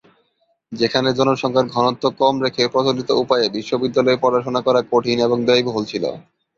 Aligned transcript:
যেখানে 0.71 1.09
জনসংখ্যার 1.17 1.67
ঘনত্ব 1.75 2.03
কম 2.19 2.35
রেখে 2.45 2.63
প্রচলিত 2.73 3.09
উপায়ে 3.23 3.45
বিদ্যালয়ে 3.81 4.21
পড়াশোনা 4.23 4.61
করা 4.67 4.81
কঠিন 4.91 5.17
এবং 5.27 5.37
ব্যয়বহুল 5.47 5.83
ছিল। 5.91 6.03